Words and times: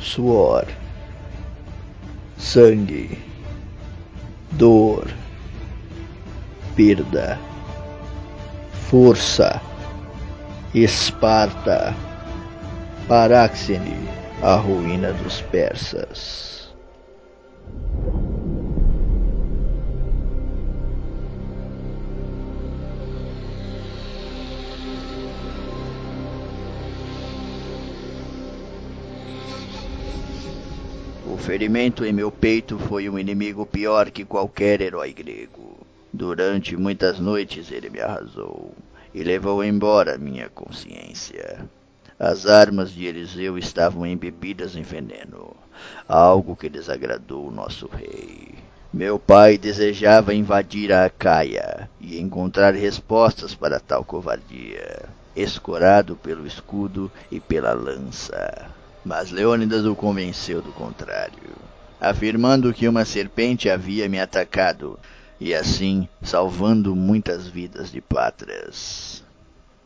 suor, 0.00 0.66
sangue, 2.36 3.18
dor, 4.52 5.08
perda, 6.76 7.38
força, 8.88 9.60
Esparta, 10.74 11.94
Paráxene, 13.08 13.96
a 14.42 14.56
ruína 14.56 15.12
dos 15.14 15.40
persas. 15.42 16.67
O 31.30 31.36
ferimento 31.36 32.06
em 32.06 32.12
meu 32.12 32.32
peito 32.32 32.78
foi 32.78 33.06
um 33.06 33.18
inimigo 33.18 33.66
pior 33.66 34.10
que 34.10 34.24
qualquer 34.24 34.80
herói 34.80 35.12
grego. 35.12 35.76
Durante 36.10 36.74
muitas 36.74 37.20
noites 37.20 37.70
ele 37.70 37.90
me 37.90 38.00
arrasou 38.00 38.74
e 39.14 39.22
levou 39.22 39.62
embora 39.62 40.16
minha 40.16 40.48
consciência. 40.48 41.68
As 42.18 42.46
armas 42.46 42.90
de 42.90 43.04
Eliseu 43.04 43.58
estavam 43.58 44.06
embebidas 44.06 44.74
em 44.74 44.80
veneno, 44.80 45.54
algo 46.08 46.56
que 46.56 46.70
desagradou 46.70 47.46
o 47.46 47.52
nosso 47.52 47.86
rei. 47.88 48.54
Meu 48.90 49.18
pai 49.18 49.58
desejava 49.58 50.32
invadir 50.32 50.90
a 50.90 51.04
Acaia 51.04 51.90
e 52.00 52.18
encontrar 52.18 52.74
respostas 52.74 53.54
para 53.54 53.78
tal 53.78 54.02
covardia, 54.02 55.04
escorado 55.36 56.16
pelo 56.16 56.46
escudo 56.46 57.12
e 57.30 57.38
pela 57.38 57.74
lança. 57.74 58.70
Mas 59.08 59.30
Leônidas 59.30 59.86
o 59.86 59.96
convenceu 59.96 60.60
do 60.60 60.70
contrário, 60.70 61.56
afirmando 61.98 62.74
que 62.74 62.86
uma 62.86 63.06
serpente 63.06 63.70
havia 63.70 64.06
me 64.06 64.20
atacado 64.20 64.98
e 65.40 65.54
assim 65.54 66.06
salvando 66.20 66.94
muitas 66.94 67.46
vidas 67.46 67.90
de 67.90 68.02
pátrias. 68.02 69.24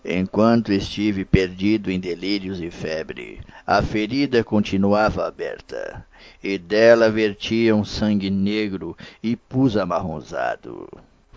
Enquanto 0.05 0.73
estive 0.73 1.25
perdido 1.25 1.89
em 1.89 2.01
delírios 2.01 2.61
e 2.61 2.69
febre, 2.69 3.41
a 3.65 3.81
ferida 3.81 4.43
continuava 4.43 5.25
aberta, 5.25 6.05
e 6.43 6.59
dela 6.59 7.09
vertia 7.09 7.77
um 7.77 7.85
sangue 7.85 8.29
negro 8.29 8.97
e 9.23 9.37
pus 9.37 9.77
amarronzado. 9.77 10.89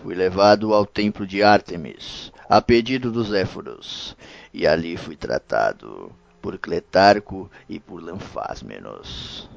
Fui 0.01 0.15
levado 0.15 0.73
ao 0.73 0.87
templo 0.87 1.27
de 1.27 1.43
Ártemis, 1.43 2.33
a 2.49 2.59
pedido 2.59 3.11
dos 3.11 3.31
Éforos, 3.31 4.17
e 4.51 4.65
ali 4.65 4.97
fui 4.97 5.15
tratado 5.15 6.11
por 6.45 6.59
Cletarco 6.59 7.49
e 7.67 7.79
por 7.79 8.03
Lanfásmenos. 8.03 9.49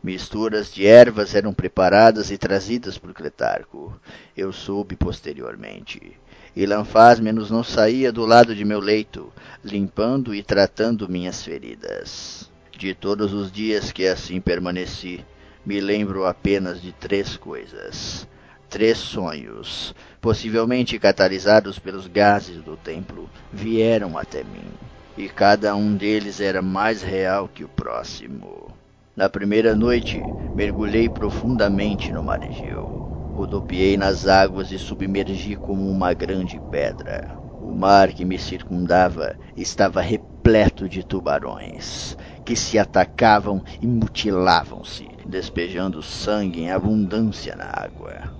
Misturas 0.00 0.72
de 0.72 0.86
ervas 0.86 1.34
eram 1.34 1.52
preparadas 1.52 2.30
e 2.30 2.38
trazidas 2.38 2.96
por 2.96 3.12
Cletarco. 3.12 3.92
Eu 4.36 4.52
soube 4.52 4.94
posteriormente. 4.94 6.16
E 6.54 6.64
Lanfásmenos 6.64 7.50
não 7.50 7.64
saía 7.64 8.12
do 8.12 8.24
lado 8.24 8.54
de 8.54 8.64
meu 8.64 8.78
leito, 8.78 9.32
limpando 9.64 10.32
e 10.32 10.44
tratando 10.44 11.08
minhas 11.08 11.42
feridas. 11.42 12.52
De 12.70 12.94
todos 12.94 13.32
os 13.32 13.50
dias 13.50 13.90
que 13.90 14.06
assim 14.06 14.40
permaneci, 14.40 15.24
me 15.64 15.80
lembro 15.80 16.24
apenas 16.24 16.80
de 16.80 16.92
três 16.92 17.36
coisas. 17.36 18.28
Três 18.70 18.96
sonhos, 18.96 19.92
possivelmente 20.20 21.00
catalisados 21.00 21.80
pelos 21.80 22.06
gases 22.06 22.62
do 22.62 22.76
templo, 22.76 23.28
vieram 23.52 24.16
até 24.16 24.44
mim 24.44 24.70
e 25.16 25.28
cada 25.30 25.74
um 25.74 25.96
deles 25.96 26.40
era 26.40 26.60
mais 26.60 27.00
real 27.02 27.48
que 27.48 27.64
o 27.64 27.68
próximo. 27.68 28.70
Na 29.16 29.30
primeira 29.30 29.74
noite, 29.74 30.22
mergulhei 30.54 31.08
profundamente 31.08 32.12
no 32.12 32.22
mar 32.22 32.42
Egeu. 32.42 33.08
Rodopiei 33.34 33.96
nas 33.96 34.26
águas 34.26 34.70
e 34.70 34.78
submergi 34.78 35.56
como 35.56 35.90
uma 35.90 36.12
grande 36.12 36.60
pedra. 36.70 37.38
O 37.58 37.72
mar 37.72 38.12
que 38.12 38.26
me 38.26 38.38
circundava 38.38 39.34
estava 39.56 40.02
repleto 40.02 40.86
de 40.86 41.02
tubarões, 41.02 42.14
que 42.44 42.54
se 42.54 42.78
atacavam 42.78 43.62
e 43.80 43.86
mutilavam-se, 43.86 45.08
despejando 45.24 46.02
sangue 46.02 46.60
em 46.60 46.70
abundância 46.70 47.56
na 47.56 47.70
água. 47.72 48.34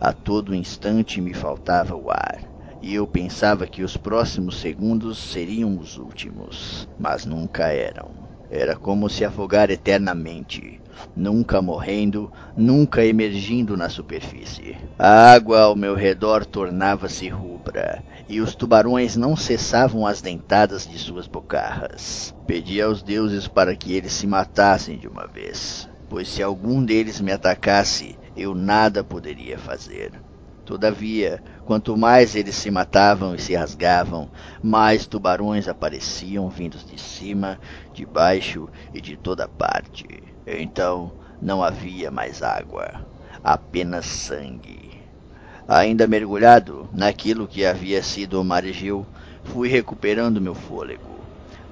A 0.00 0.12
todo 0.12 0.54
instante 0.54 1.20
me 1.20 1.34
faltava 1.34 1.94
o 1.94 2.10
ar 2.10 2.53
e 2.84 2.96
eu 2.96 3.06
pensava 3.06 3.66
que 3.66 3.82
os 3.82 3.96
próximos 3.96 4.58
segundos 4.58 5.16
seriam 5.16 5.78
os 5.78 5.96
últimos, 5.96 6.86
mas 6.98 7.24
nunca 7.24 7.68
eram. 7.68 8.10
Era 8.50 8.76
como 8.76 9.08
se 9.08 9.24
afogar 9.24 9.70
eternamente, 9.70 10.82
nunca 11.16 11.62
morrendo, 11.62 12.30
nunca 12.54 13.02
emergindo 13.02 13.74
na 13.74 13.88
superfície. 13.88 14.76
A 14.98 15.32
água 15.32 15.62
ao 15.62 15.74
meu 15.74 15.94
redor 15.94 16.44
tornava-se 16.44 17.26
rubra, 17.26 18.04
e 18.28 18.42
os 18.42 18.54
tubarões 18.54 19.16
não 19.16 19.34
cessavam 19.34 20.06
as 20.06 20.20
dentadas 20.20 20.86
de 20.86 20.98
suas 20.98 21.26
bocarras. 21.26 22.34
Pedi 22.46 22.82
aos 22.82 23.02
deuses 23.02 23.48
para 23.48 23.74
que 23.74 23.94
eles 23.94 24.12
se 24.12 24.26
matassem 24.26 24.98
de 24.98 25.08
uma 25.08 25.26
vez, 25.26 25.88
pois 26.10 26.28
se 26.28 26.42
algum 26.42 26.84
deles 26.84 27.18
me 27.18 27.32
atacasse, 27.32 28.18
eu 28.36 28.54
nada 28.54 29.02
poderia 29.02 29.56
fazer. 29.58 30.12
Todavia, 30.64 31.42
quanto 31.62 31.94
mais 31.94 32.34
eles 32.34 32.54
se 32.56 32.70
matavam 32.70 33.34
e 33.34 33.38
se 33.38 33.54
rasgavam, 33.54 34.30
mais 34.62 35.06
tubarões 35.06 35.68
apareciam 35.68 36.48
vindos 36.48 36.86
de 36.86 36.98
cima, 36.98 37.60
de 37.92 38.06
baixo 38.06 38.66
e 38.92 38.98
de 38.98 39.14
toda 39.14 39.46
parte. 39.46 40.06
Então 40.46 41.12
não 41.38 41.62
havia 41.62 42.10
mais 42.10 42.42
água, 42.42 43.06
apenas 43.42 44.06
sangue. 44.06 44.90
Ainda 45.68 46.06
mergulhado 46.06 46.88
naquilo 46.94 47.46
que 47.46 47.66
havia 47.66 48.02
sido 48.02 48.40
o 48.40 48.44
mar 48.44 48.64
Egeu, 48.64 49.06
fui 49.44 49.68
recuperando 49.68 50.40
meu 50.40 50.54
fôlego. 50.54 51.22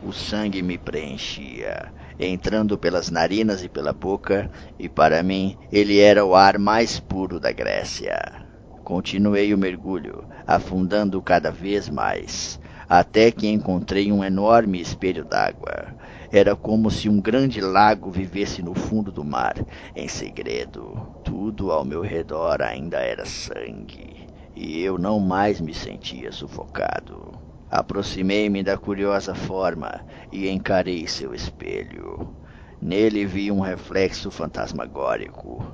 O 0.03 0.12
sangue 0.12 0.60
me 0.62 0.76
preenchia, 0.76 1.91
entrando 2.19 2.76
pelas 2.76 3.09
narinas 3.10 3.62
e 3.62 3.70
pela 3.70 3.92
boca, 3.94 4.50
e 4.78 4.86
para 4.86 5.22
mim 5.22 5.56
ele 5.70 5.98
era 5.98 6.26
o 6.26 6.34
ar 6.34 6.59
mais 6.59 7.00
puro 7.00 7.41
da 7.41 7.53
Grécia. 7.53 8.52
Continuei 8.84 9.54
o 9.54 9.59
mergulho, 9.59 10.25
afundando 10.44 11.22
cada 11.22 11.53
vez 11.53 11.88
mais, 11.88 12.60
até 12.88 13.31
que 13.31 13.48
encontrei 13.48 14.10
um 14.10 14.25
enorme 14.25 14.81
espelho 14.81 15.25
d'água. 15.25 15.94
Era 16.32 16.56
como 16.56 16.91
se 16.91 17.09
um 17.09 17.21
grande 17.21 17.60
lago 17.60 18.10
vivesse 18.10 18.60
no 18.60 18.75
fundo 18.75 19.12
do 19.12 19.25
mar, 19.25 19.54
em 19.94 20.09
segredo. 20.09 21.15
Tudo 21.22 21.71
ao 21.71 21.84
meu 21.84 22.03
redor 22.03 22.60
ainda 22.60 22.98
era 22.98 23.25
sangue, 23.25 24.26
e 24.54 24.81
eu 24.82 24.98
não 24.98 25.21
mais 25.21 25.60
me 25.60 25.72
sentia 25.72 26.32
sufocado. 26.32 27.32
Aproximei-me 27.71 28.62
da 28.62 28.76
curiosa 28.76 29.34
forma 29.34 30.04
e 30.31 30.48
encarei 30.48 31.06
seu 31.06 31.32
espelho. 31.32 32.34
Nele 32.81 33.25
vi 33.25 33.50
um 33.53 33.60
reflexo 33.60 34.31
fantasmagórico. 34.31 35.65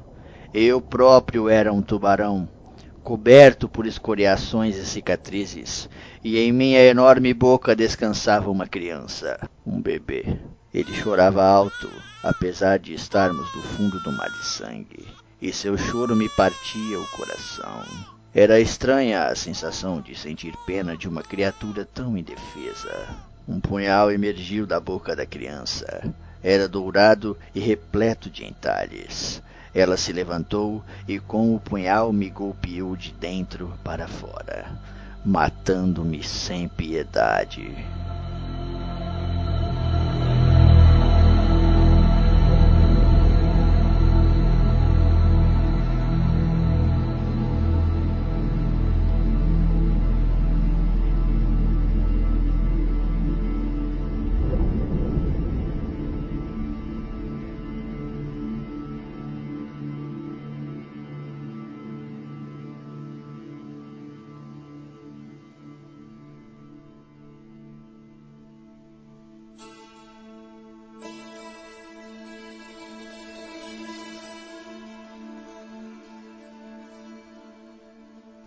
Eu 0.52 0.80
próprio 0.80 1.48
era 1.48 1.72
um 1.72 1.82
tubarão, 1.82 2.48
coberto 3.08 3.70
por 3.70 3.86
escoriações 3.86 4.76
e 4.76 4.84
cicatrizes, 4.84 5.88
e 6.22 6.38
em 6.38 6.52
minha 6.52 6.78
enorme 6.84 7.32
boca 7.32 7.74
descansava 7.74 8.50
uma 8.50 8.66
criança, 8.66 9.40
um 9.66 9.80
bebê. 9.80 10.26
Ele 10.74 10.92
chorava 10.92 11.42
alto, 11.42 11.90
apesar 12.22 12.78
de 12.78 12.92
estarmos 12.92 13.50
do 13.52 13.62
fundo 13.62 13.98
do 14.00 14.12
mar 14.12 14.28
de 14.28 14.44
sangue, 14.44 15.08
e 15.40 15.50
seu 15.54 15.78
choro 15.78 16.14
me 16.14 16.28
partia 16.28 17.00
o 17.00 17.06
coração. 17.16 17.82
Era 18.34 18.60
estranha 18.60 19.24
a 19.24 19.34
sensação 19.34 20.02
de 20.02 20.14
sentir 20.14 20.52
pena 20.66 20.94
de 20.94 21.08
uma 21.08 21.22
criatura 21.22 21.86
tão 21.86 22.14
indefesa. 22.14 23.08
Um 23.48 23.58
punhal 23.58 24.12
emergiu 24.12 24.66
da 24.66 24.78
boca 24.78 25.16
da 25.16 25.24
criança. 25.24 26.14
Era 26.42 26.68
dourado 26.68 27.38
e 27.54 27.58
repleto 27.58 28.28
de 28.28 28.44
entalhes. 28.44 29.42
Ela 29.74 29.96
se 29.96 30.12
levantou 30.12 30.84
e 31.06 31.18
com 31.18 31.54
o 31.54 31.60
punhal 31.60 32.12
me 32.12 32.30
golpeou 32.30 32.96
de 32.96 33.12
dentro 33.12 33.72
para 33.84 34.08
fora, 34.08 34.66
matando-me 35.24 36.22
sem 36.22 36.68
piedade. 36.68 37.76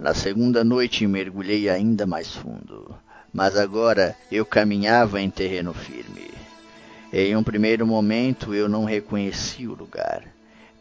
Na 0.01 0.15
segunda 0.15 0.63
noite 0.63 1.06
mergulhei 1.06 1.69
ainda 1.69 2.07
mais 2.07 2.36
fundo, 2.36 2.95
mas 3.31 3.56
agora 3.56 4.18
eu 4.31 4.44
caminhava 4.44 5.21
em 5.21 5.30
terreno 5.30 5.75
firme. 5.75 6.31
Em 7.13 7.36
um 7.36 7.44
primeiro 7.44 7.86
momento 7.86 8.56
eu 8.56 8.68
não 8.68 8.83
reconheci 8.83 9.68
o 9.68 9.75
lugar. 9.75 10.24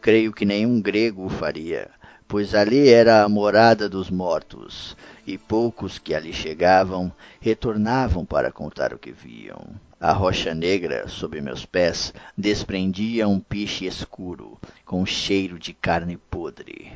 Creio 0.01 0.33
que 0.33 0.43
nenhum 0.43 0.81
grego 0.81 1.23
o 1.23 1.29
faria, 1.29 1.91
pois 2.27 2.55
ali 2.55 2.89
era 2.89 3.21
a 3.21 3.29
morada 3.29 3.87
dos 3.87 4.09
mortos, 4.09 4.97
e 5.27 5.37
poucos 5.37 5.99
que 5.99 6.15
ali 6.15 6.33
chegavam 6.33 7.11
retornavam 7.39 8.25
para 8.25 8.51
contar 8.51 8.91
o 8.91 8.97
que 8.97 9.11
viam. 9.11 9.67
A 9.99 10.13
rocha 10.13 10.55
negra, 10.55 11.07
sob 11.07 11.39
meus 11.41 11.63
pés, 11.63 12.11
desprendia 12.35 13.27
um 13.27 13.39
piche 13.39 13.85
escuro, 13.85 14.57
com 14.83 15.05
cheiro 15.05 15.59
de 15.59 15.73
carne 15.73 16.17
podre. 16.17 16.90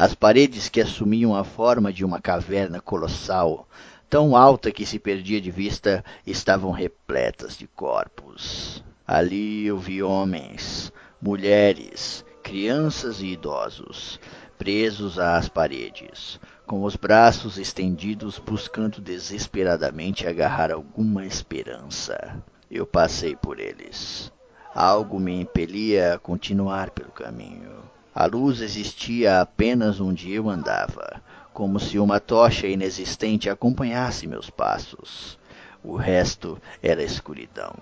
As 0.00 0.14
paredes 0.14 0.70
que 0.70 0.80
assumiam 0.80 1.36
a 1.36 1.44
forma 1.44 1.92
de 1.92 2.06
uma 2.06 2.22
caverna 2.22 2.80
colossal, 2.80 3.68
tão 4.08 4.34
alta 4.34 4.72
que 4.72 4.86
se 4.86 4.98
perdia 4.98 5.38
de 5.42 5.50
vista, 5.50 6.02
estavam 6.26 6.70
repletas 6.70 7.54
de 7.54 7.66
corpos. 7.66 8.82
Ali 9.06 9.66
eu 9.66 9.78
vi 9.78 10.02
homens, 10.02 10.90
mulheres, 11.20 12.24
crianças 12.42 13.20
e 13.20 13.26
idosos, 13.26 14.18
presos 14.56 15.18
às 15.18 15.50
paredes, 15.50 16.40
com 16.66 16.82
os 16.82 16.96
braços 16.96 17.58
estendidos 17.58 18.38
buscando 18.38 19.02
desesperadamente 19.02 20.26
agarrar 20.26 20.72
alguma 20.72 21.26
esperança. 21.26 22.42
Eu 22.70 22.86
passei 22.86 23.36
por 23.36 23.60
eles. 23.60 24.32
Algo 24.74 25.20
me 25.20 25.42
impelia 25.42 26.14
a 26.14 26.18
continuar 26.18 26.88
pelo 26.88 27.12
caminho. 27.12 27.99
A 28.12 28.26
luz 28.26 28.60
existia 28.60 29.40
apenas 29.40 30.00
onde 30.00 30.32
eu 30.32 30.50
andava, 30.50 31.22
como 31.52 31.78
se 31.78 31.96
uma 31.96 32.18
tocha 32.18 32.66
inexistente 32.66 33.48
acompanhasse 33.48 34.26
meus 34.26 34.50
passos. 34.50 35.38
O 35.82 35.94
resto 35.94 36.60
era 36.82 37.04
escuridão. 37.04 37.72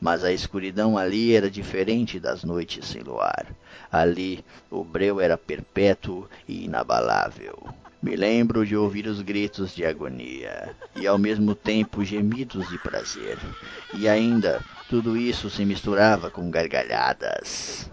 Mas 0.00 0.24
a 0.24 0.32
escuridão 0.32 0.96
ali 0.96 1.36
era 1.36 1.50
diferente 1.50 2.18
das 2.18 2.42
noites 2.42 2.86
sem 2.86 3.02
luar. 3.02 3.46
Ali 3.92 4.42
o 4.70 4.82
breu 4.82 5.20
era 5.20 5.36
perpétuo 5.36 6.26
e 6.48 6.64
inabalável. 6.64 7.58
Me 8.02 8.16
lembro 8.16 8.64
de 8.64 8.74
ouvir 8.76 9.06
os 9.06 9.20
gritos 9.20 9.74
de 9.74 9.84
agonia 9.84 10.74
e 10.94 11.06
ao 11.06 11.18
mesmo 11.18 11.54
tempo 11.54 12.02
gemidos 12.02 12.66
de 12.70 12.78
prazer. 12.78 13.38
E 13.94 14.08
ainda 14.08 14.62
tudo 14.88 15.16
isso 15.16 15.50
se 15.50 15.64
misturava 15.66 16.30
com 16.30 16.50
gargalhadas. 16.50 17.90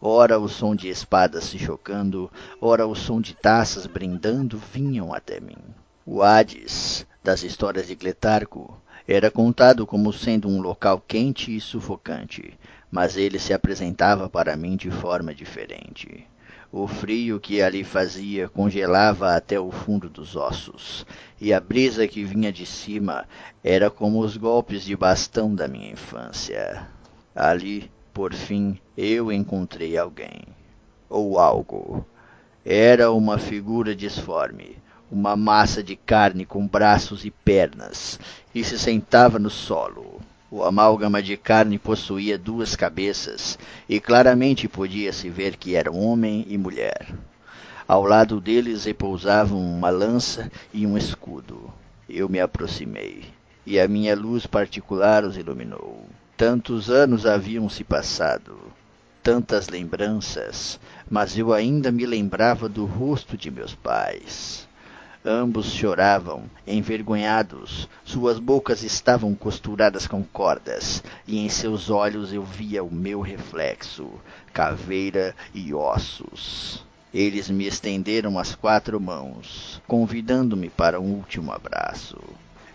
Ora 0.00 0.38
o 0.38 0.48
som 0.48 0.76
de 0.76 0.88
espadas 0.88 1.44
se 1.44 1.58
chocando, 1.58 2.30
ora 2.60 2.86
o 2.86 2.94
som 2.94 3.20
de 3.20 3.34
taças 3.34 3.84
brindando 3.84 4.56
vinham 4.56 5.12
até 5.12 5.40
mim. 5.40 5.58
O 6.06 6.22
Hades, 6.22 7.04
das 7.22 7.42
histórias 7.42 7.88
de 7.88 7.96
Cletarco, 7.96 8.80
era 9.08 9.28
contado 9.28 9.84
como 9.84 10.12
sendo 10.12 10.48
um 10.48 10.60
local 10.60 11.02
quente 11.06 11.54
e 11.56 11.60
sufocante, 11.60 12.56
mas 12.88 13.16
ele 13.16 13.40
se 13.40 13.52
apresentava 13.52 14.28
para 14.28 14.56
mim 14.56 14.76
de 14.76 14.88
forma 14.88 15.34
diferente. 15.34 16.26
O 16.70 16.86
frio 16.86 17.40
que 17.40 17.60
ali 17.60 17.82
fazia 17.82 18.48
congelava 18.48 19.34
até 19.34 19.58
o 19.58 19.72
fundo 19.72 20.08
dos 20.08 20.36
ossos, 20.36 21.04
e 21.40 21.52
a 21.52 21.58
brisa 21.58 22.06
que 22.06 22.22
vinha 22.22 22.52
de 22.52 22.66
cima 22.66 23.26
era 23.64 23.90
como 23.90 24.20
os 24.20 24.36
golpes 24.36 24.84
de 24.84 24.94
bastão 24.94 25.54
da 25.54 25.66
minha 25.66 25.90
infância. 25.90 26.86
Ali, 27.34 27.90
por 28.18 28.34
fim, 28.34 28.76
eu 28.96 29.30
encontrei 29.30 29.96
alguém. 29.96 30.42
Ou 31.08 31.38
algo. 31.38 32.04
Era 32.64 33.12
uma 33.12 33.38
figura 33.38 33.94
disforme, 33.94 34.76
uma 35.08 35.36
massa 35.36 35.84
de 35.84 35.94
carne 35.94 36.44
com 36.44 36.66
braços 36.66 37.24
e 37.24 37.30
pernas, 37.30 38.18
e 38.52 38.64
se 38.64 38.76
sentava 38.76 39.38
no 39.38 39.48
solo. 39.48 40.20
O 40.50 40.64
amálgama 40.64 41.22
de 41.22 41.36
carne 41.36 41.78
possuía 41.78 42.36
duas 42.36 42.74
cabeças, 42.74 43.56
e 43.88 44.00
claramente 44.00 44.66
podia-se 44.66 45.30
ver 45.30 45.56
que 45.56 45.76
eram 45.76 45.94
homem 45.94 46.44
e 46.48 46.58
mulher. 46.58 47.14
Ao 47.86 48.02
lado 48.02 48.40
deles 48.40 48.84
repousavam 48.84 49.60
uma 49.60 49.90
lança 49.90 50.50
e 50.74 50.84
um 50.84 50.98
escudo. 50.98 51.72
Eu 52.08 52.28
me 52.28 52.40
aproximei, 52.40 53.26
e 53.64 53.78
a 53.78 53.86
minha 53.86 54.16
luz 54.16 54.44
particular 54.44 55.22
os 55.22 55.36
iluminou. 55.36 56.04
Tantos 56.38 56.88
anos 56.88 57.26
haviam 57.26 57.68
se 57.68 57.82
passado, 57.82 58.60
tantas 59.24 59.68
lembranças, 59.68 60.78
mas 61.10 61.36
eu 61.36 61.52
ainda 61.52 61.90
me 61.90 62.06
lembrava 62.06 62.68
do 62.68 62.84
rosto 62.84 63.36
de 63.36 63.50
meus 63.50 63.74
pais. 63.74 64.68
Ambos 65.24 65.66
choravam, 65.72 66.44
envergonhados, 66.64 67.88
suas 68.04 68.38
bocas 68.38 68.84
estavam 68.84 69.34
costuradas 69.34 70.06
com 70.06 70.22
cordas, 70.22 71.02
e 71.26 71.40
em 71.40 71.48
seus 71.48 71.90
olhos 71.90 72.32
eu 72.32 72.44
via 72.44 72.84
o 72.84 72.94
meu 72.94 73.20
reflexo, 73.20 74.08
caveira 74.52 75.34
e 75.52 75.74
ossos. 75.74 76.86
Eles 77.12 77.50
me 77.50 77.66
estenderam 77.66 78.38
as 78.38 78.54
quatro 78.54 79.00
mãos, 79.00 79.82
convidando-me 79.88 80.70
para 80.70 81.00
um 81.00 81.14
último 81.14 81.50
abraço. 81.50 82.16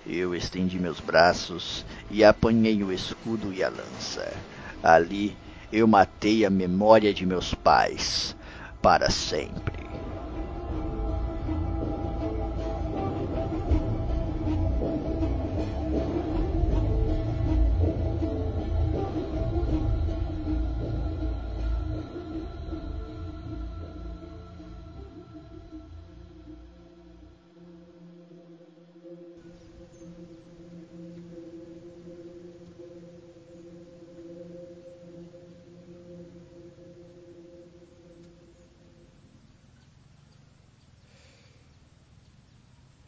Eu 0.06 0.36
estendi 0.36 0.78
meus 0.80 1.00
braços 1.00 1.86
e 2.12 2.24
apanhei 2.24 2.84
o 2.84 2.92
escudo 2.92 3.54
e 3.54 3.64
a 3.64 3.70
lança. 3.70 4.34
Ali 4.84 5.38
eu 5.72 5.88
matei 5.88 6.46
a 6.46 6.50
memória 6.50 7.14
de 7.14 7.26
meus 7.26 7.54
pais 7.54 8.36
para 8.82 9.10
sempre. 9.10 9.83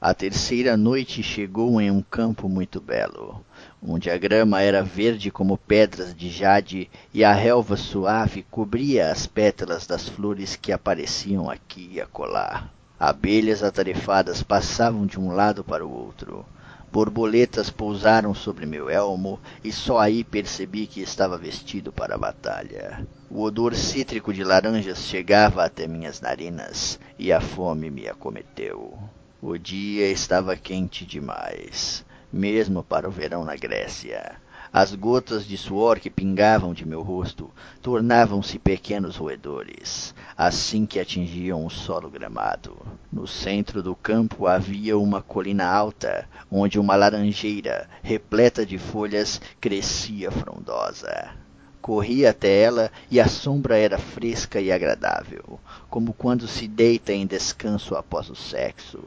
A 0.07 0.13
terceira 0.13 0.77
noite 0.77 1.23
chegou 1.23 1.81
em 1.81 1.89
um 1.89 1.99
campo 1.99 2.47
muito 2.47 2.79
belo, 2.79 3.43
onde 3.81 4.07
a 4.07 4.15
grama 4.15 4.61
era 4.61 4.83
verde 4.83 5.31
como 5.31 5.57
pedras 5.57 6.13
de 6.13 6.29
jade 6.29 6.87
e 7.11 7.23
a 7.23 7.33
relva 7.33 7.75
suave 7.75 8.45
cobria 8.51 9.09
as 9.09 9.25
pétalas 9.25 9.87
das 9.87 10.07
flores 10.07 10.55
que 10.55 10.71
apareciam 10.71 11.49
aqui 11.49 11.89
e 11.93 11.99
acolá. 11.99 12.69
Abelhas 12.99 13.63
atarefadas 13.63 14.43
passavam 14.43 15.07
de 15.07 15.19
um 15.19 15.31
lado 15.31 15.63
para 15.63 15.83
o 15.83 15.91
outro. 15.91 16.45
Borboletas 16.91 17.71
pousaram 17.71 18.35
sobre 18.35 18.67
meu 18.67 18.91
elmo 18.91 19.39
e 19.63 19.71
só 19.71 19.97
aí 19.97 20.23
percebi 20.23 20.85
que 20.85 21.01
estava 21.01 21.35
vestido 21.35 21.91
para 21.91 22.13
a 22.13 22.19
batalha. 22.19 23.07
O 23.27 23.41
odor 23.41 23.73
cítrico 23.73 24.31
de 24.31 24.43
laranjas 24.43 24.99
chegava 24.99 25.65
até 25.65 25.87
minhas 25.87 26.21
narinas 26.21 26.99
e 27.17 27.33
a 27.33 27.41
fome 27.41 27.89
me 27.89 28.07
acometeu. 28.07 28.99
O 29.47 29.59
dia 29.59 30.09
estava 30.09 30.55
quente 30.55 31.05
demais, 31.05 32.03
mesmo 32.33 32.81
para 32.81 33.07
o 33.07 33.11
verão 33.11 33.45
na 33.45 33.55
Grécia. 33.55 34.37
As 34.73 34.95
gotas 34.95 35.45
de 35.45 35.55
suor 35.55 35.99
que 35.99 36.09
pingavam 36.09 36.73
de 36.73 36.83
meu 36.83 37.03
rosto 37.03 37.51
tornavam-se 37.79 38.57
pequenos 38.57 39.17
roedores, 39.17 40.15
assim 40.35 40.87
que 40.87 40.99
atingiam 40.99 41.63
o 41.63 41.69
solo 41.69 42.09
gramado. 42.09 42.75
No 43.13 43.27
centro 43.27 43.83
do 43.83 43.95
campo 43.95 44.47
havia 44.47 44.97
uma 44.97 45.21
colina 45.21 45.67
alta, 45.67 46.27
onde 46.49 46.79
uma 46.79 46.95
laranjeira, 46.95 47.87
repleta 48.01 48.65
de 48.65 48.79
folhas, 48.79 49.39
crescia 49.61 50.31
frondosa. 50.31 51.35
Corri 51.83 52.25
até 52.25 52.61
ela 52.61 52.91
e 53.11 53.19
a 53.19 53.27
sombra 53.27 53.77
era 53.77 53.99
fresca 53.99 54.59
e 54.59 54.71
agradável, 54.71 55.59
como 55.87 56.13
quando 56.13 56.47
se 56.47 56.67
deita 56.67 57.13
em 57.13 57.27
descanso 57.27 57.95
após 57.95 58.27
o 58.27 58.35
sexo. 58.35 59.03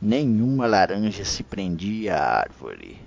Nenhuma 0.00 0.64
laranja 0.64 1.24
se 1.24 1.42
prendia 1.42 2.14
à 2.14 2.38
árvore. 2.38 3.00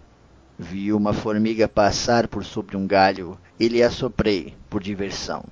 Vi 0.59 0.91
uma 0.91 1.13
formiga 1.13 1.65
passar 1.65 2.27
por 2.27 2.43
sobre 2.43 2.75
um 2.75 2.85
galho 2.85 3.37
e 3.57 3.69
lhe 3.69 3.81
assoprei, 3.81 4.53
por 4.69 4.83
diversão. 4.83 5.45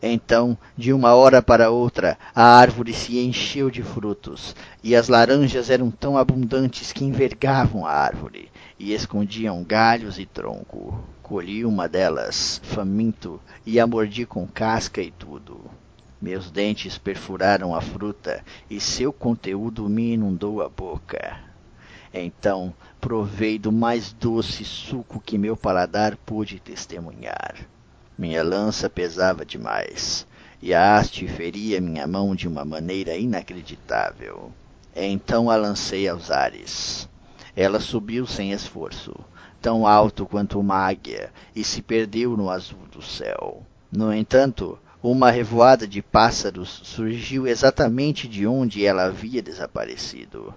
Então, 0.00 0.56
de 0.76 0.92
uma 0.92 1.12
hora 1.14 1.42
para 1.42 1.68
outra, 1.68 2.16
a 2.32 2.44
árvore 2.44 2.92
se 2.92 3.18
encheu 3.18 3.70
de 3.70 3.82
frutos, 3.82 4.54
e 4.84 4.94
as 4.94 5.08
laranjas 5.08 5.68
eram 5.68 5.90
tão 5.90 6.16
abundantes 6.16 6.92
que 6.92 7.04
envergavam 7.04 7.84
a 7.84 7.90
árvore 7.90 8.48
e 8.78 8.94
escondiam 8.94 9.64
galhos 9.64 10.16
e 10.20 10.26
tronco. 10.26 10.96
Colhi 11.24 11.64
uma 11.64 11.88
delas, 11.88 12.60
faminto, 12.62 13.40
e 13.66 13.80
a 13.80 13.86
mordi 13.86 14.24
com 14.24 14.46
casca 14.46 15.02
e 15.02 15.10
tudo. 15.10 15.60
Meus 16.24 16.50
dentes 16.50 16.96
perfuraram 16.96 17.74
a 17.74 17.82
fruta 17.82 18.42
e 18.70 18.80
seu 18.80 19.12
conteúdo 19.12 19.90
me 19.90 20.14
inundou 20.14 20.62
a 20.62 20.70
boca. 20.70 21.38
Então 22.14 22.72
provei 22.98 23.58
do 23.58 23.70
mais 23.70 24.10
doce 24.10 24.64
suco 24.64 25.20
que 25.20 25.36
meu 25.36 25.54
paladar 25.54 26.16
pôde 26.16 26.58
testemunhar. 26.58 27.56
Minha 28.16 28.42
lança 28.42 28.88
pesava 28.88 29.44
demais, 29.44 30.26
e 30.62 30.72
a 30.72 30.96
haste 30.96 31.28
feria 31.28 31.78
minha 31.78 32.06
mão 32.06 32.34
de 32.34 32.48
uma 32.48 32.64
maneira 32.64 33.14
inacreditável. 33.14 34.50
Então 34.96 35.50
a 35.50 35.56
lancei 35.56 36.08
aos 36.08 36.30
ares. 36.30 37.06
Ela 37.54 37.78
subiu 37.78 38.26
sem 38.26 38.50
esforço, 38.50 39.14
tão 39.60 39.86
alto 39.86 40.24
quanto 40.24 40.58
uma 40.58 40.76
águia, 40.76 41.30
e 41.54 41.62
se 41.62 41.82
perdeu 41.82 42.34
no 42.34 42.48
azul 42.48 42.86
do 42.90 43.02
céu. 43.02 43.62
No 43.92 44.10
entanto, 44.10 44.78
uma 45.10 45.30
revoada 45.30 45.86
de 45.86 46.00
pássaros 46.00 46.80
surgiu 46.82 47.46
exatamente 47.46 48.26
de 48.26 48.46
onde 48.46 48.86
ela 48.86 49.04
havia 49.04 49.42
desaparecido. 49.42 50.54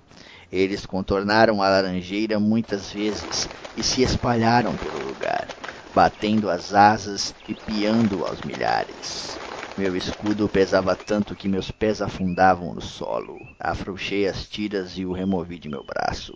Eles 0.49 0.85
contornaram 0.85 1.61
a 1.61 1.67
laranjeira 1.67 2.39
muitas 2.39 2.89
vezes 2.93 3.49
e 3.75 3.83
se 3.83 4.01
espalharam 4.01 4.77
pelo 4.77 5.05
lugar, 5.05 5.49
batendo 5.93 6.49
as 6.49 6.73
asas 6.73 7.35
e 7.45 7.53
piando 7.53 8.23
aos 8.23 8.41
milhares. 8.43 9.37
Meu 9.77 9.97
escudo 9.97 10.47
pesava 10.47 10.95
tanto 10.95 11.35
que 11.35 11.49
meus 11.49 11.69
pés 11.69 12.01
afundavam 12.01 12.73
no 12.73 12.81
solo. 12.81 13.37
Afrouxei 13.59 14.29
as 14.29 14.47
tiras 14.47 14.97
e 14.97 15.05
o 15.05 15.11
removi 15.11 15.59
de 15.59 15.67
meu 15.67 15.83
braço. 15.83 16.33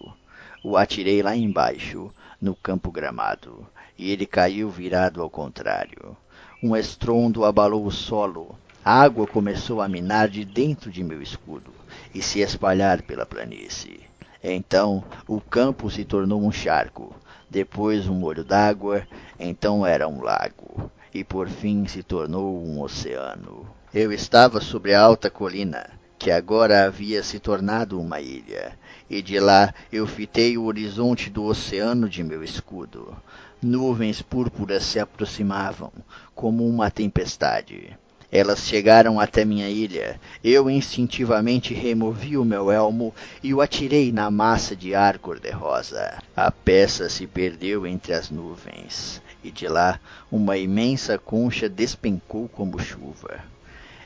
O 0.62 0.75
atirei 0.75 1.24
lá 1.24 1.34
embaixo, 1.34 2.13
no 2.41 2.56
campo 2.56 2.91
gramado, 2.91 3.65
e 3.98 4.12
ele 4.12 4.25
caiu 4.25 4.70
virado 4.70 5.22
ao 5.22 5.30
contrário. 5.30 6.18
Um 6.63 6.75
estrondo 6.75 7.44
abalou 7.44 7.88
o 7.88 7.91
solo. 7.91 8.56
A 8.86 9.01
água 9.01 9.25
começou 9.25 9.82
a 9.82 9.88
minar 9.88 10.30
de 10.30 10.46
dentro 10.46 10.91
de 10.91 11.03
meu 11.03 11.20
escudo 11.20 11.72
e 12.13 12.22
se 12.22 12.39
espalhar 12.41 13.01
pela 13.01 13.25
planície. 13.25 14.01
Então 14.44 15.03
o 15.27 15.41
campo 15.41 15.89
se 15.89 16.06
tornou 16.06 16.39
um 16.39 16.51
charco, 16.51 17.15
depois 17.50 18.08
um 18.08 18.24
olho 18.24 18.44
d'água, 18.44 19.08
então 19.39 19.84
era 19.84 20.08
um 20.08 20.22
lago, 20.22 20.91
e 21.12 21.24
por 21.24 21.50
fim 21.50 21.88
se 21.88 22.03
tornou 22.03 22.63
um 22.63 22.80
oceano. 22.80 23.65
Eu 23.91 24.12
estava 24.12 24.62
sobre 24.62 24.94
a 24.94 25.01
alta 25.01 25.32
colina, 25.32 25.89
que 26.20 26.30
agora 26.30 26.86
havia 26.86 27.24
se 27.24 27.39
tornado 27.39 28.00
uma 28.00 28.22
ilha, 28.22 28.77
e 29.10 29.20
de 29.24 29.39
lá 29.39 29.74
eu 29.91 30.06
fitei 30.06 30.60
o 30.60 30.65
horizonte 30.65 31.27
do 31.27 31.44
oceano 31.44 32.08
de 32.08 32.24
meu 32.24 32.44
escudo. 32.44 33.15
Nuvens 33.63 34.24
púrpuras 34.24 34.84
se 34.84 35.00
aproximavam, 35.00 35.91
como 36.34 36.68
uma 36.68 36.89
tempestade. 36.89 37.96
Elas 38.32 38.65
chegaram 38.65 39.20
até 39.20 39.46
minha 39.46 39.70
ilha. 39.70 40.20
Eu 40.44 40.68
instintivamente 40.68 41.72
removi 41.72 42.39
o 42.39 42.44
meu 42.44 42.72
elmo 42.72 43.13
e 43.44 43.53
o 43.53 43.62
atirei 43.62 44.12
na 44.12 44.32
massa 44.32 44.75
de 44.75 44.96
ar 44.96 45.20
cor-de-rosa. 45.20 46.18
A 46.36 46.50
peça 46.50 47.08
se 47.08 47.27
perdeu 47.27 47.86
entre 47.86 48.13
as 48.13 48.32
nuvens, 48.32 49.22
e 49.44 49.51
de 49.51 49.68
lá 49.68 50.00
uma 50.32 50.58
imensa 50.58 51.20
concha 51.20 51.70
despencou 51.70 52.50
como 52.50 52.80
chuva. 52.80 53.44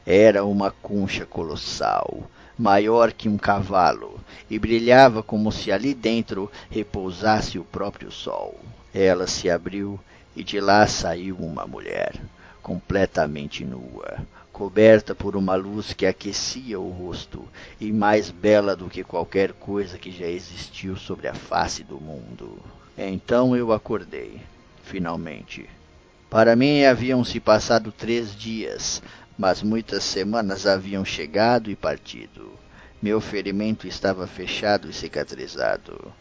Era 0.06 0.44
uma 0.44 0.70
concha 0.70 1.26
colossal, 1.26 2.30
maior 2.60 3.14
que 3.14 3.30
um 3.30 3.38
cavalo, 3.38 4.20
e 4.50 4.60
brilhava 4.60 5.24
como 5.24 5.50
se 5.50 5.72
ali 5.72 5.94
dentro 5.94 6.52
repousasse 6.70 7.58
o 7.58 7.64
próprio 7.64 8.12
sol. 8.12 8.60
Ela 8.98 9.28
se 9.28 9.50
abriu 9.50 10.00
e 10.34 10.42
de 10.42 10.58
lá 10.58 10.88
saiu 10.88 11.36
uma 11.36 11.68
mulher, 11.68 12.16
completamente 12.64 13.66
nua, 13.66 14.26
coberta 14.54 15.14
por 15.14 15.36
uma 15.36 15.54
luz 15.54 15.92
que 15.92 16.06
aquecia 16.06 16.80
o 16.80 16.90
rosto 16.92 17.46
e 17.78 17.92
mais 17.92 18.32
bela 18.32 18.74
do 18.74 18.90
que 18.90 19.04
qualquer 19.04 19.52
coisa 19.52 19.98
que 19.98 20.10
já 20.10 20.28
existiu 20.28 20.96
sobre 20.96 21.28
a 21.28 21.34
face 21.34 21.84
do 21.84 22.00
mundo. 22.00 22.58
Então 22.98 23.54
eu 23.54 23.74
acordei, 23.74 24.40
finalmente. 24.82 25.70
Para 26.30 26.56
mim 26.56 26.86
haviam 26.86 27.22
se 27.22 27.42
passado 27.42 27.92
três 27.92 28.34
dias, 28.34 29.04
mas 29.38 29.62
muitas 29.62 30.06
semanas 30.06 30.66
haviam 30.66 31.04
chegado 31.04 31.70
e 31.70 31.76
partido. 31.76 32.50
Meu 33.02 33.20
ferimento 33.20 33.90
estava 33.90 34.26
fechado 34.26 34.90
e 34.90 34.94
cicatrizado. 34.94 36.14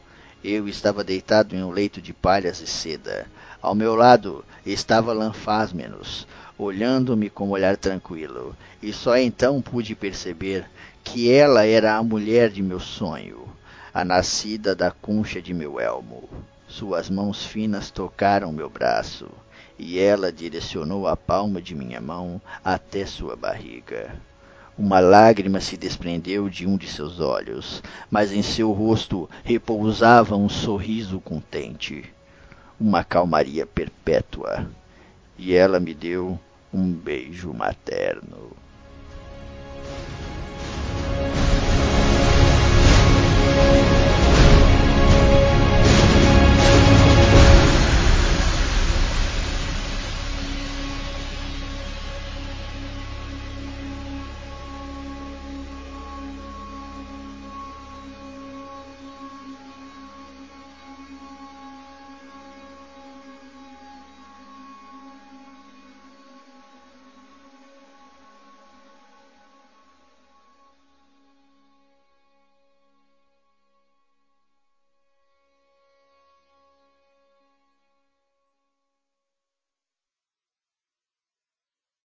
Eu 0.45 0.69
estava 0.69 1.03
deitado 1.03 1.57
em 1.57 1.65
um 1.65 1.71
leito 1.71 2.03
de 2.03 2.13
palhas 2.13 2.61
e 2.61 2.67
seda. 2.67 3.27
Ao 3.63 3.75
meu 3.75 3.97
lado 3.97 4.45
estava 4.67 5.15
Lanfásmenos, 5.15 6.27
olhando-me 6.59 7.31
com 7.31 7.49
um 7.49 7.53
olhar 7.53 7.79
tranquilo, 7.79 8.55
e 8.83 8.93
só 8.93 9.17
então 9.17 9.63
pude 9.63 9.95
perceber 9.95 10.67
que 11.03 11.33
ela 11.33 11.65
era 11.65 11.97
a 11.97 12.03
mulher 12.03 12.51
de 12.51 12.63
meu 12.63 12.79
sonho, 12.79 13.49
a 13.95 14.05
nascida 14.05 14.75
da 14.75 14.91
concha 14.91 15.41
de 15.41 15.55
meu 15.55 15.81
elmo. 15.81 16.29
Suas 16.69 17.09
mãos 17.09 17.47
finas 17.47 17.91
tocaram 17.91 18.53
meu 18.53 18.69
braço, 18.69 19.31
e 19.79 19.99
ela 19.99 20.31
direcionou 20.31 21.09
a 21.09 21.17
palma 21.17 21.63
de 21.63 21.75
minha 21.75 22.03
mão 22.03 22.39
até 22.63 23.07
sua 23.07 23.35
barriga. 23.35 24.15
Uma 24.76 24.99
lágrima 24.99 25.61
se 25.61 25.76
desprendeu 25.76 26.49
de 26.49 26.66
um 26.66 26.76
de 26.76 26.88
seus 26.88 27.21
olhos, 27.21 27.81
mas 28.11 28.33
em 28.33 28.43
seu 28.43 28.73
rosto 28.73 29.31
repousava 29.45 30.35
um 30.37 30.49
sorriso 30.49 31.21
contente, 31.21 32.12
uma 32.81 33.04
calmaria 33.04 33.64
perpétua. 33.64 34.69
E 35.38 35.54
ela 35.54 35.78
me 35.78 35.95
deu 35.95 36.38
um 36.73 36.90
beijo 36.90 37.52
materno. 37.54 38.50